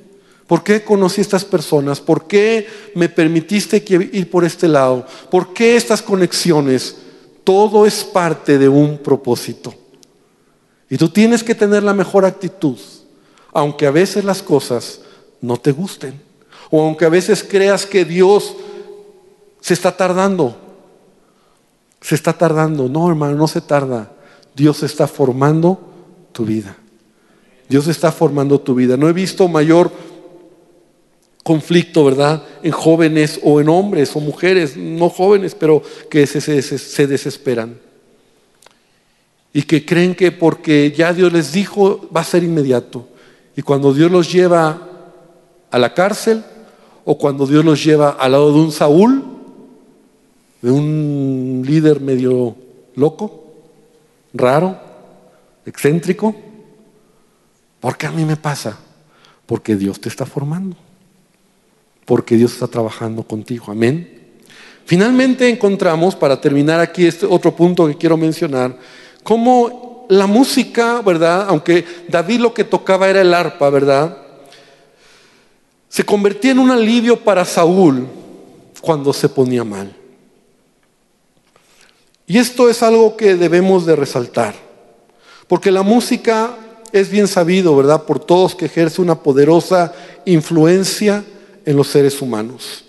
[0.46, 2.00] ¿Por qué conocí estas personas?
[2.00, 5.06] ¿Por qué me permitiste ir por este lado?
[5.30, 6.96] ¿Por qué estas conexiones?
[7.42, 9.74] Todo es parte de un propósito.
[10.88, 12.78] Y tú tienes que tener la mejor actitud,
[13.52, 15.00] aunque a veces las cosas
[15.40, 16.20] no te gusten,
[16.70, 18.54] o aunque a veces creas que Dios
[19.60, 20.56] se está tardando.
[22.00, 22.88] Se está tardando.
[22.88, 24.12] No, hermano, no se tarda.
[24.54, 25.80] Dios está formando
[26.30, 26.76] tu vida.
[27.68, 28.96] Dios está formando tu vida.
[28.96, 29.90] No he visto mayor
[31.46, 32.42] conflicto, ¿verdad?
[32.64, 35.80] En jóvenes o en hombres o mujeres, no jóvenes, pero
[36.10, 37.78] que se, se, desesperan.
[39.52, 43.08] Y que creen que porque ya Dios les dijo, va a ser inmediato.
[43.56, 44.88] Y cuando Dios los lleva
[45.70, 46.42] a la cárcel,
[47.04, 49.22] o cuando Dios los lleva al lado de un Saúl,
[50.60, 52.56] de un líder medio
[52.96, 53.44] loco,
[54.34, 54.76] raro,
[55.64, 56.34] excéntrico,
[57.86, 58.76] ¿Por qué a mí me pasa?
[59.46, 60.76] Porque Dios te está formando.
[62.06, 63.66] Porque Dios está trabajando contigo.
[63.68, 64.16] Amén.
[64.86, 68.78] Finalmente encontramos, para terminar aquí este otro punto que quiero mencionar,
[69.22, 71.46] cómo la música, ¿verdad?
[71.48, 74.16] Aunque David lo que tocaba era el arpa, ¿verdad?
[75.88, 78.06] Se convertía en un alivio para Saúl
[78.80, 79.94] cuando se ponía mal.
[82.28, 84.54] Y esto es algo que debemos de resaltar,
[85.48, 86.56] porque la música
[86.92, 89.92] es bien sabido, ¿verdad?, por todos que ejerce una poderosa
[90.24, 91.24] influencia
[91.66, 92.84] en los seres humanos.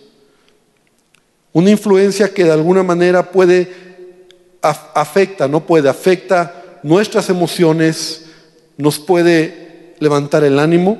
[1.52, 3.70] Una influencia que de alguna manera puede,
[4.62, 8.28] afecta, no puede, afecta nuestras emociones,
[8.78, 10.98] nos puede levantar el ánimo.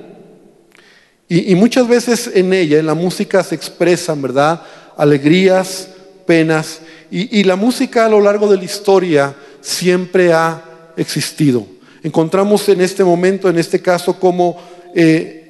[1.30, 4.62] Y, muchas veces en ella, en la música, se expresan, ¿verdad?,
[4.98, 5.90] alegrías,
[6.26, 6.82] penas.
[7.10, 10.63] y la música a lo largo de la historia siempre ha
[10.98, 11.66] existido.
[12.04, 14.58] Encontramos en este momento, en este caso, como,
[14.96, 15.47] eh,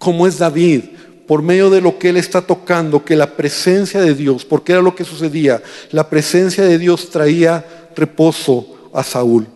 [0.00, 0.84] como es David,
[1.26, 4.80] por medio de lo que él está tocando, que la presencia de Dios, porque era
[4.80, 9.46] lo que sucedía, la presencia de Dios traía reposo a Saúl.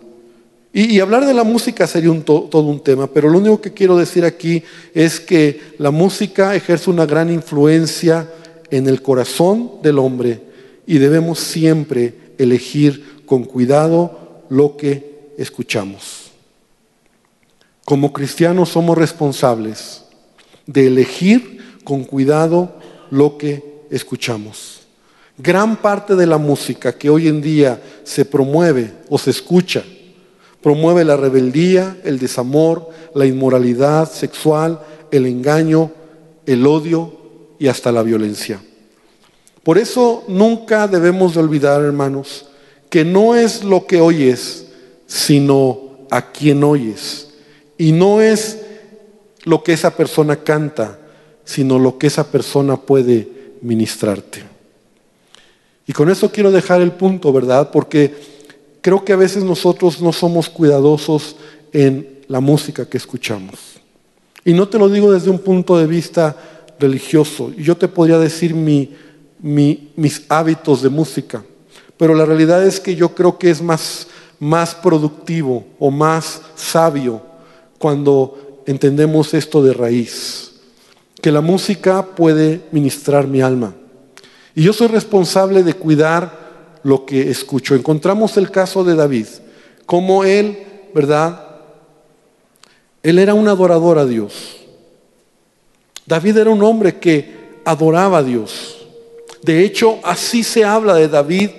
[0.71, 4.25] Y, hablar de la música sería todo un tema, pero lo único que quiero decir
[4.25, 8.29] aquí es que la música ejerce una gran influencia
[8.71, 10.43] en el corazón del hombre
[10.87, 16.33] y debemos siempre elegir con cuidado lo que escuchamos.
[17.85, 20.04] Como cristianos somos responsables
[20.67, 22.77] de elegir con cuidado
[23.11, 24.83] lo que escuchamos.
[25.37, 29.83] Gran parte de la música que hoy en día se promueve o se escucha,
[30.63, 35.91] promueve la rebeldía, el desamor, la inmoralidad sexual, el engaño,
[36.47, 37.13] el odio
[37.59, 38.61] y hasta la violencia.
[39.63, 42.47] Por eso nunca debemos de olvidar, hermanos,
[42.91, 44.67] que no es lo que oyes,
[45.07, 47.29] sino a quien oyes.
[47.77, 48.61] Y no es
[49.45, 50.99] lo que esa persona canta,
[51.45, 53.29] sino lo que esa persona puede
[53.63, 54.43] ministrarte.
[55.87, 57.71] Y con eso quiero dejar el punto, ¿verdad?
[57.71, 58.15] Porque
[58.81, 61.37] creo que a veces nosotros no somos cuidadosos
[61.73, 63.55] en la música que escuchamos.
[64.45, 66.37] Y no te lo digo desde un punto de vista
[66.79, 67.53] religioso.
[67.53, 68.95] Yo te podría decir mi,
[69.41, 71.45] mis hábitos de música.
[71.97, 77.23] Pero la realidad es que yo creo que es más más productivo o más sabio
[77.79, 80.53] cuando entendemos esto de raíz.
[81.21, 83.75] Que la música puede ministrar mi alma.
[84.55, 87.75] Y yo soy responsable de cuidar lo que escucho.
[87.75, 89.27] Encontramos el caso de David,
[89.87, 90.59] como él,
[90.95, 91.41] ¿verdad?
[93.03, 94.57] Él era un adorador a Dios.
[96.07, 98.87] David era un hombre que adoraba a Dios.
[99.43, 101.51] De hecho, así se habla de David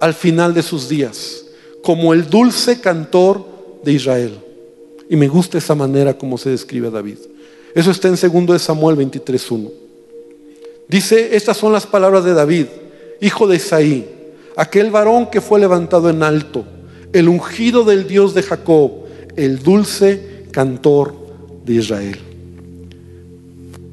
[0.00, 1.42] al final de sus días
[1.82, 3.44] como el dulce cantor
[3.82, 4.41] de Israel.
[5.12, 7.18] Y me gusta esa manera como se describe a David.
[7.74, 8.14] Eso está en
[8.46, 9.70] 2 Samuel 23.1.
[10.88, 12.64] Dice, estas son las palabras de David,
[13.20, 14.08] hijo de Isaí,
[14.56, 16.64] aquel varón que fue levantado en alto,
[17.12, 18.90] el ungido del Dios de Jacob,
[19.36, 21.14] el dulce cantor
[21.66, 22.18] de Israel.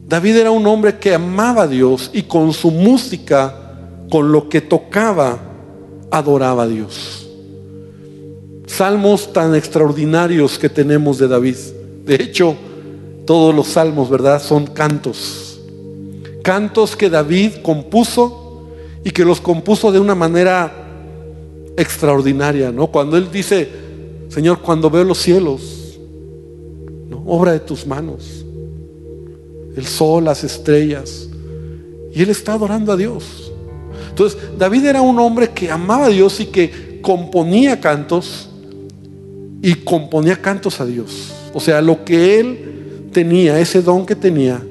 [0.08, 3.78] David era un hombre que amaba a Dios y con su música,
[4.10, 5.38] con lo que tocaba,
[6.12, 7.19] adoraba a Dios
[8.80, 11.58] salmos tan extraordinarios que tenemos de David.
[12.06, 12.56] De hecho,
[13.26, 14.42] todos los salmos, ¿verdad?
[14.42, 15.60] Son cantos.
[16.42, 18.70] Cantos que David compuso
[19.04, 20.72] y que los compuso de una manera
[21.76, 22.88] extraordinaria, ¿no?
[22.88, 23.70] Cuando él dice,
[24.30, 26.00] Señor, cuando veo los cielos,
[27.10, 27.22] ¿no?
[27.28, 28.46] obra de tus manos,
[29.76, 31.28] el sol, las estrellas,
[32.14, 33.52] y él está adorando a Dios.
[34.08, 38.49] Entonces, David era un hombre que amaba a Dios y que componía cantos
[39.62, 41.34] y componía cantos a Dios.
[41.54, 44.62] O sea, lo que él tenía, ese don que tenía,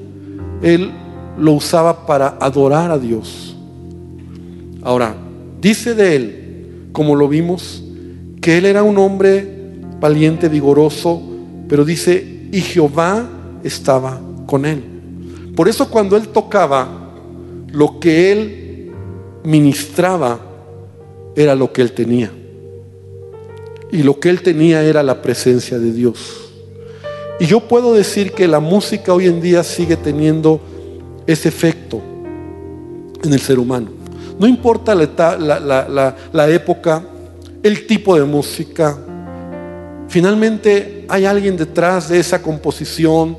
[0.61, 0.91] él
[1.37, 3.55] lo usaba para adorar a Dios.
[4.81, 5.15] Ahora,
[5.61, 7.83] dice de él, como lo vimos,
[8.41, 9.47] que él era un hombre
[9.99, 11.21] valiente, vigoroso,
[11.67, 13.29] pero dice, y Jehová
[13.63, 14.83] estaba con él.
[15.55, 16.87] Por eso cuando él tocaba,
[17.67, 18.91] lo que él
[19.43, 20.39] ministraba
[21.35, 22.31] era lo que él tenía.
[23.91, 26.49] Y lo que él tenía era la presencia de Dios.
[27.39, 30.59] Y yo puedo decir que la música hoy en día sigue teniendo
[31.25, 32.01] ese efecto
[33.23, 33.89] en el ser humano.
[34.37, 37.03] No importa la, época,
[37.63, 38.97] el tipo de música,
[40.07, 43.37] finalmente hay alguien detrás de esa composición,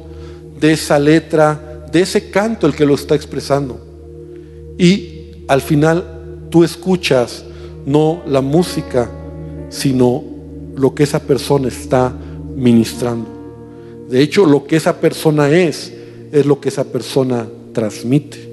[0.59, 3.81] de esa letra, de ese canto el que lo está expresando.
[4.79, 7.45] Y al final tú escuchas
[7.87, 9.11] no la música,
[9.69, 10.30] sino
[10.77, 12.13] lo que esa persona está
[12.57, 13.27] ministrando.
[14.09, 15.93] De hecho, lo que esa persona es,
[16.33, 18.51] es lo que esa persona transmite.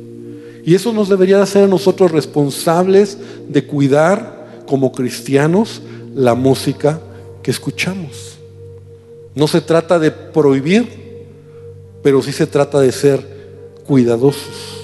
[0.64, 5.82] Y eso nos debería hacer a nosotros responsables de cuidar como cristianos
[6.14, 7.00] la música
[7.42, 8.38] que escuchamos.
[9.34, 11.26] No se trata de prohibir,
[12.04, 13.38] pero sí se trata de ser
[13.86, 14.78] cuidadosos.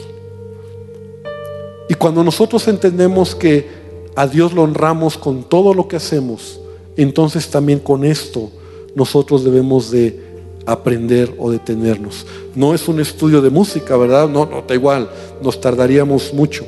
[1.90, 3.68] Y cuando nosotros entendemos que
[4.16, 6.60] a Dios lo honramos con todo lo que hacemos,
[6.98, 8.52] entonces también con esto
[8.96, 10.20] nosotros debemos de
[10.66, 12.26] aprender o detenernos.
[12.56, 14.30] No es un estudio de música, ¿verdad?
[14.30, 15.10] No, no, da igual,
[15.42, 16.66] nos tardaríamos mucho.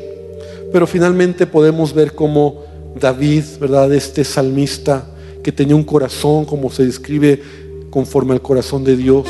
[0.72, 2.64] Pero finalmente podemos ver cómo
[3.00, 3.94] David, ¿verdad?
[3.94, 5.08] Este salmista
[5.44, 7.42] que tenía un corazón, como se describe
[7.90, 9.28] conforme al corazón de Dios,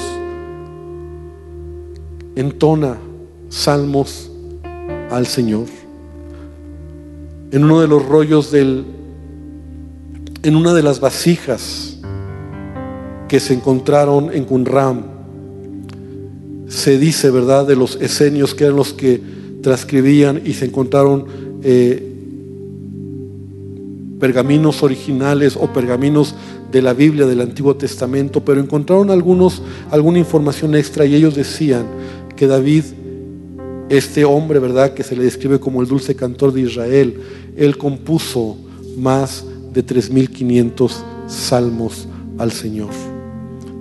[2.35, 2.97] entona
[3.49, 4.31] salmos
[5.11, 5.65] al Señor.
[7.51, 8.85] En uno de los rollos del,
[10.45, 11.97] en una de las vasijas,
[13.27, 15.03] que se encontraron en Qumran.
[16.67, 19.19] Se dice, ¿verdad?, de los esenios que eran los que
[19.63, 21.25] transcribían y se encontraron
[21.63, 22.11] eh,
[24.19, 26.35] pergaminos originales o pergaminos
[26.71, 31.87] de la Biblia del Antiguo Testamento, pero encontraron algunos, alguna información extra y ellos decían
[32.35, 32.83] que David,
[33.89, 37.19] este hombre, ¿verdad?, que se le describe como el dulce cantor de Israel,
[37.57, 38.57] él compuso
[38.95, 39.43] más
[39.75, 40.91] de 3.500
[41.27, 42.07] salmos
[42.37, 42.91] al Señor.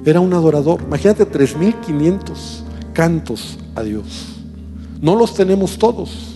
[0.05, 0.83] Era un adorador.
[0.85, 4.27] Imagínate 3.500 cantos a Dios.
[5.01, 6.35] No los tenemos todos.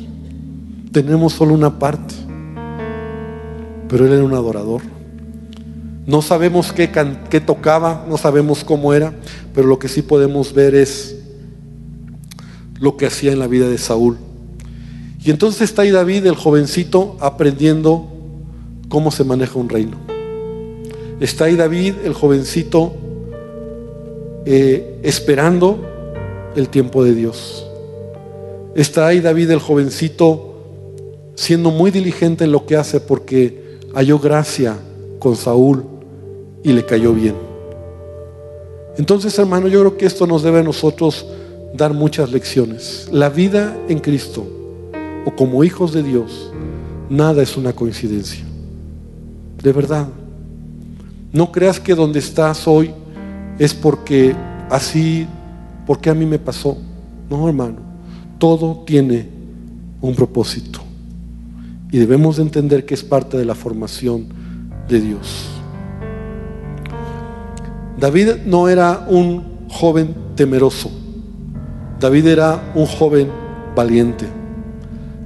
[0.92, 2.14] Tenemos solo una parte.
[3.88, 4.82] Pero él era un adorador.
[6.06, 6.90] No sabemos qué,
[7.28, 9.12] qué tocaba, no sabemos cómo era,
[9.54, 11.16] pero lo que sí podemos ver es
[12.80, 14.16] lo que hacía en la vida de Saúl.
[15.22, 18.17] Y entonces está ahí David, el jovencito, aprendiendo
[18.88, 19.96] cómo se maneja un reino.
[21.20, 22.92] Está ahí David, el jovencito,
[24.44, 25.78] eh, esperando
[26.54, 27.66] el tiempo de Dios.
[28.74, 30.54] Está ahí David el jovencito
[31.34, 34.76] siendo muy diligente en lo que hace porque halló gracia
[35.18, 35.84] con Saúl
[36.62, 37.34] y le cayó bien.
[38.96, 41.26] Entonces, hermano, yo creo que esto nos debe a nosotros
[41.74, 43.08] dar muchas lecciones.
[43.12, 44.46] La vida en Cristo
[45.24, 46.52] o como hijos de Dios,
[47.08, 48.47] nada es una coincidencia.
[49.62, 50.08] De verdad.
[51.32, 52.92] No creas que donde estás hoy
[53.58, 54.34] es porque
[54.70, 55.26] así,
[55.86, 56.76] porque a mí me pasó.
[57.28, 57.76] No, hermano,
[58.38, 59.28] todo tiene
[60.00, 60.80] un propósito.
[61.90, 64.26] Y debemos de entender que es parte de la formación
[64.88, 65.48] de Dios.
[67.98, 70.90] David no era un joven temeroso.
[71.98, 73.28] David era un joven
[73.74, 74.26] valiente.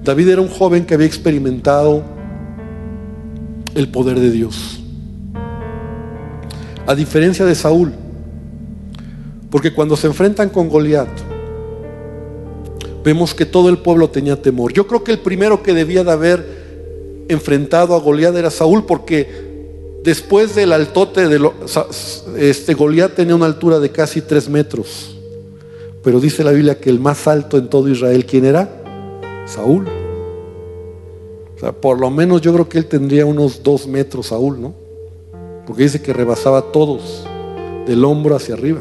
[0.03, 2.03] David era un joven que había experimentado
[3.75, 4.81] el poder de Dios.
[6.87, 7.93] A diferencia de Saúl,
[9.51, 11.09] porque cuando se enfrentan con Goliat,
[13.05, 14.73] vemos que todo el pueblo tenía temor.
[14.73, 20.01] Yo creo que el primero que debía de haber enfrentado a Goliat era Saúl, porque
[20.03, 21.51] después del altote de
[22.39, 25.17] este Goliat tenía una altura de casi tres metros.
[26.03, 28.69] Pero dice la Biblia que el más alto en todo Israel, ¿quién era?
[29.47, 30.02] Saúl.
[31.81, 34.75] Por lo menos yo creo que él tendría unos dos metros, Saúl, ¿no?
[35.67, 37.25] Porque dice que rebasaba todos,
[37.87, 38.81] del hombro hacia arriba.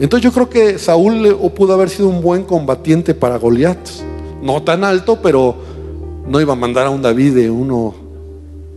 [0.00, 3.78] Entonces yo creo que Saúl pudo haber sido un buen combatiente para Goliat.
[4.42, 5.54] No tan alto, pero
[6.26, 7.94] no iba a mandar a un David de uno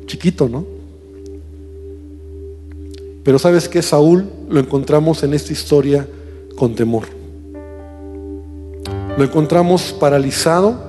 [0.06, 0.66] chiquito, ¿no?
[3.24, 6.08] Pero sabes que Saúl lo encontramos en esta historia
[6.56, 7.04] con temor.
[9.18, 10.87] Lo encontramos paralizado,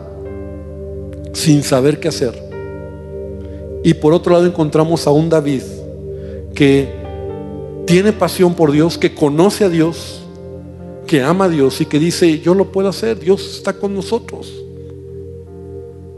[1.38, 2.34] sin saber qué hacer.
[3.84, 5.62] Y por otro lado encontramos a un David
[6.52, 6.88] que
[7.86, 10.20] tiene pasión por Dios, que conoce a Dios,
[11.06, 14.52] que ama a Dios y que dice, yo lo puedo hacer, Dios está con nosotros.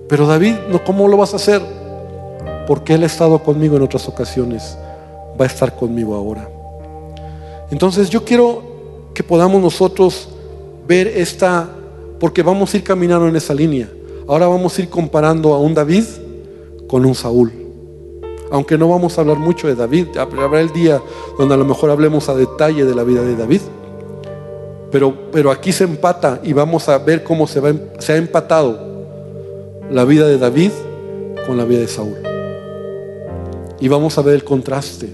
[0.09, 0.55] Pero David,
[0.87, 1.61] ¿cómo lo vas a hacer?
[2.66, 4.77] Porque Él ha estado conmigo en otras ocasiones,
[5.39, 6.49] va a estar conmigo ahora.
[7.71, 8.62] Entonces yo quiero
[9.12, 10.31] que podamos nosotros
[10.89, 11.68] ver esta,
[12.18, 13.89] porque vamos a ir caminando en esa línea.
[14.31, 16.05] Ahora vamos a ir comparando a un David
[16.87, 17.51] con un Saúl.
[18.53, 21.03] Aunque no vamos a hablar mucho de David, habrá el día
[21.37, 23.61] donde a lo mejor hablemos a detalle de la vida de David.
[24.93, 28.78] Pero, pero aquí se empata y vamos a ver cómo va, se ha empatado
[29.91, 30.70] la vida de David
[31.45, 32.14] con la vida de Saúl.
[33.81, 35.09] Y vamos a ver el contraste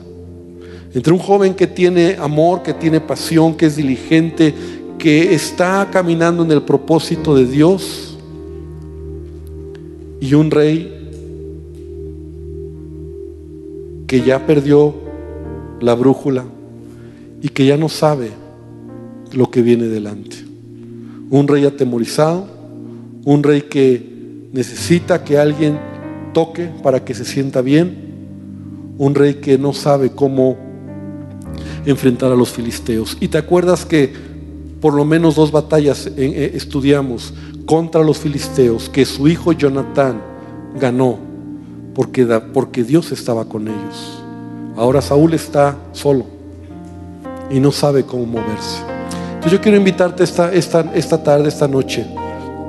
[0.93, 4.55] entre un joven que tiene amor, que tiene pasión, que es diligente,
[4.99, 8.16] que está caminando en el propósito de Dios,
[10.21, 10.93] y un rey
[14.07, 14.95] que ya perdió
[15.81, 16.45] la brújula
[17.43, 18.31] y que ya no sabe
[19.33, 20.37] lo que viene delante.
[21.31, 22.47] Un rey atemorizado,
[23.25, 25.79] un rey que necesita que alguien
[26.33, 27.97] toque para que se sienta bien,
[28.99, 30.57] un rey que no sabe cómo
[31.85, 33.17] enfrentar a los filisteos.
[33.21, 34.13] Y te acuerdas que
[34.81, 37.35] por lo menos dos batallas eh, estudiamos
[37.67, 40.23] contra los filisteos, que su hijo Jonatán
[40.79, 41.19] ganó
[41.95, 44.23] porque, porque Dios estaba con ellos.
[44.77, 46.25] Ahora Saúl está solo
[47.51, 48.79] y no sabe cómo moverse.
[49.35, 52.07] Entonces yo quiero invitarte esta, esta, esta tarde, esta noche,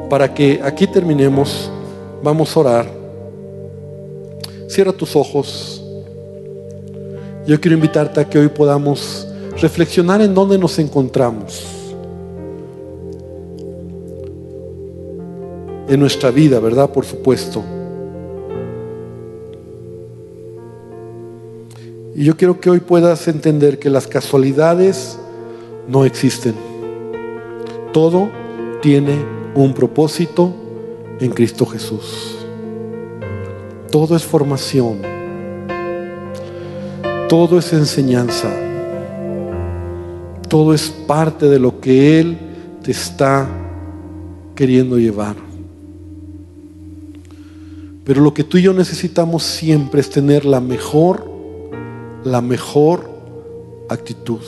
[0.09, 1.69] para que aquí terminemos.
[2.23, 2.91] Vamos a orar.
[4.67, 5.83] Cierra tus ojos.
[7.45, 9.27] Yo quiero invitarte a que hoy podamos
[9.61, 11.76] reflexionar en dónde nos encontramos.
[15.87, 16.91] En nuestra vida, ¿verdad?
[16.91, 17.63] Por supuesto.
[22.17, 25.19] Y yo quiero que hoy puedas entender que las casualidades
[25.87, 26.55] no existen.
[27.93, 28.29] Todo
[28.81, 29.15] tiene
[29.53, 30.51] un propósito
[31.19, 32.37] en Cristo Jesús.
[33.91, 34.97] Todo es formación.
[37.29, 38.49] Todo es enseñanza.
[40.49, 42.37] Todo es parte de lo que Él
[42.81, 43.47] te está
[44.55, 45.46] queriendo llevar.
[48.07, 51.37] Pero lo que tú y yo necesitamos siempre es tener la mejor
[52.23, 53.09] la mejor
[53.89, 54.41] actitud.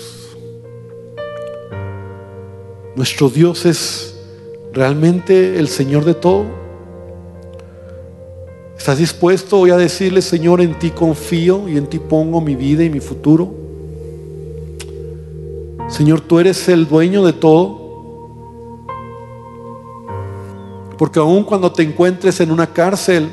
[2.95, 4.15] Nuestro Dios es
[4.73, 6.45] realmente el Señor de todo.
[8.77, 12.83] ¿Estás dispuesto hoy a decirle, Señor, en ti confío y en ti pongo mi vida
[12.83, 13.53] y mi futuro?
[15.89, 17.77] Señor, tú eres el dueño de todo.
[20.97, 23.29] Porque aun cuando te encuentres en una cárcel,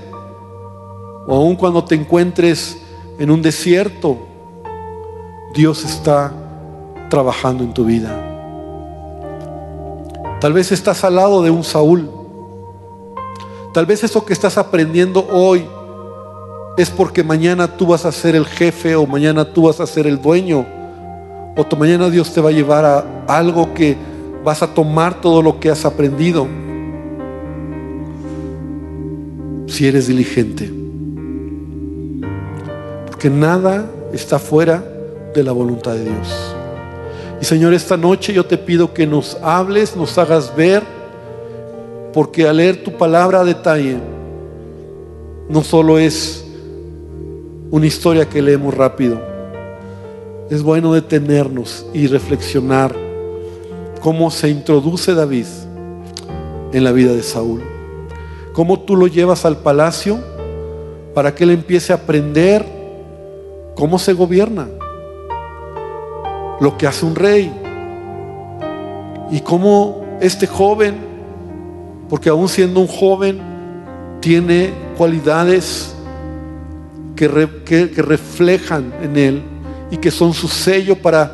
[1.26, 2.78] o aun cuando te encuentres
[3.18, 4.18] en un desierto,
[5.54, 6.32] Dios está
[7.08, 8.22] trabajando en tu vida.
[10.40, 12.10] Tal vez estás al lado de un Saúl.
[13.72, 15.64] Tal vez eso que estás aprendiendo hoy
[16.76, 20.06] es porque mañana tú vas a ser el jefe o mañana tú vas a ser
[20.06, 20.66] el dueño.
[21.56, 23.96] O tu mañana Dios te va a llevar a algo que
[24.44, 26.46] vas a tomar todo lo que has aprendido.
[29.66, 30.85] Si eres diligente.
[33.16, 34.84] Porque nada está fuera
[35.34, 36.54] de la voluntad de Dios.
[37.40, 40.82] Y Señor, esta noche yo te pido que nos hables, nos hagas ver,
[42.12, 43.96] porque al leer tu palabra a detalle,
[45.48, 46.44] no solo es
[47.70, 49.18] una historia que leemos rápido,
[50.50, 52.94] es bueno detenernos y reflexionar
[54.02, 55.46] cómo se introduce David
[56.74, 57.62] en la vida de Saúl,
[58.52, 60.18] cómo tú lo llevas al palacio
[61.14, 62.75] para que él empiece a aprender
[63.76, 64.66] cómo se gobierna
[66.60, 67.52] lo que hace un rey.
[69.30, 70.96] Y cómo este joven,
[72.08, 73.38] porque aún siendo un joven,
[74.20, 75.94] tiene cualidades
[77.14, 79.42] que, reflejan en él
[79.90, 81.32] y que son su sello para,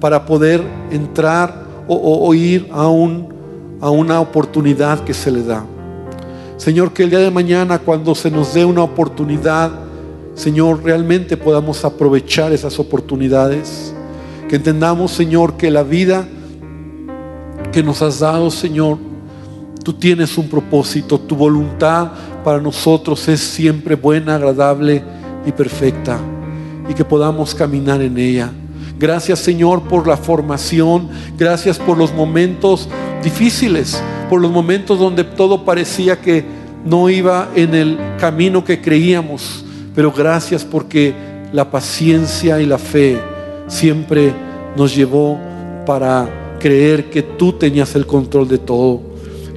[0.00, 3.28] para poder entrar o, ir a, un,
[3.80, 5.64] a una oportunidad que se le da.
[6.56, 9.72] Señor, que el día de mañana cuando se nos dé una oportunidad,
[10.34, 13.94] Señor, realmente podamos aprovechar esas oportunidades.
[14.48, 16.26] Que entendamos, Señor, que la vida
[17.72, 18.98] que nos has dado, Señor,
[19.82, 22.12] Tú tienes un propósito, tu voluntad
[22.44, 25.02] para nosotros es siempre buena, agradable
[25.44, 26.20] y perfecta.
[26.88, 28.52] Y que podamos caminar en ella.
[28.98, 32.88] Gracias Señor por la formación, gracias por los momentos
[33.24, 36.44] difíciles, por los momentos donde todo parecía que
[36.84, 39.61] no iba en el camino que creíamos,
[39.94, 41.14] pero gracias porque
[41.52, 43.20] la paciencia y la fe
[43.68, 44.32] siempre
[44.76, 45.38] nos llevó
[45.86, 49.00] para creer que tú tenías el control de todo.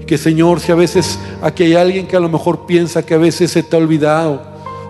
[0.05, 3.17] Que Señor, si a veces aquí hay alguien que a lo mejor piensa que a
[3.17, 4.41] veces se te ha olvidado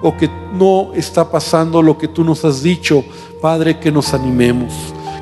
[0.01, 3.03] o que no está pasando lo que tú nos has dicho,
[3.41, 4.73] Padre, que nos animemos,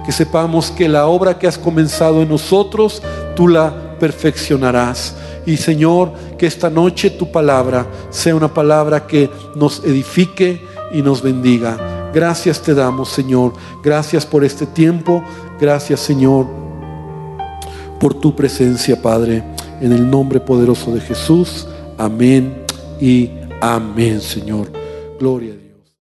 [0.05, 3.01] que sepamos que la obra que has comenzado en nosotros,
[3.36, 5.15] tú la perfeccionarás.
[5.45, 10.61] Y Señor, que esta noche tu palabra sea una palabra que nos edifique
[10.93, 12.11] y nos bendiga.
[12.13, 13.53] Gracias te damos, Señor.
[13.83, 15.23] Gracias por este tiempo.
[15.59, 16.45] Gracias, Señor,
[17.99, 19.43] por tu presencia, Padre.
[19.81, 21.67] En el nombre poderoso de Jesús.
[21.97, 22.63] Amén
[23.01, 24.71] y amén, Señor.
[25.19, 25.62] Gloria a Dios.